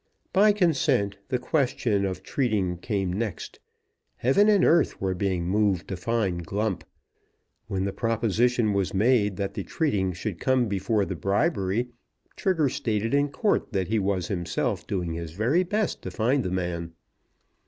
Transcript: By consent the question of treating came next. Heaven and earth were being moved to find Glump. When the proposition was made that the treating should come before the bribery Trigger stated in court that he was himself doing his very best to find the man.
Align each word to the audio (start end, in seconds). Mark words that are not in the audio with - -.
By 0.33 0.51
consent 0.51 1.19
the 1.27 1.37
question 1.37 2.05
of 2.05 2.23
treating 2.23 2.77
came 2.79 3.13
next. 3.13 3.59
Heaven 4.15 4.49
and 4.49 4.65
earth 4.65 4.99
were 4.99 5.13
being 5.13 5.45
moved 5.45 5.87
to 5.89 5.95
find 5.95 6.43
Glump. 6.43 6.83
When 7.67 7.85
the 7.85 7.93
proposition 7.93 8.73
was 8.73 8.95
made 8.95 9.35
that 9.35 9.53
the 9.53 9.63
treating 9.63 10.11
should 10.13 10.39
come 10.39 10.67
before 10.67 11.05
the 11.05 11.15
bribery 11.15 11.89
Trigger 12.35 12.67
stated 12.67 13.13
in 13.13 13.29
court 13.29 13.73
that 13.73 13.89
he 13.89 13.99
was 13.99 14.27
himself 14.27 14.87
doing 14.87 15.13
his 15.13 15.33
very 15.33 15.61
best 15.61 16.01
to 16.01 16.09
find 16.09 16.43
the 16.43 16.49
man. 16.49 16.93